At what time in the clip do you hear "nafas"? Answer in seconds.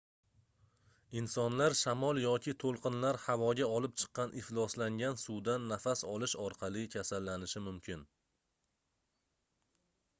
5.73-6.03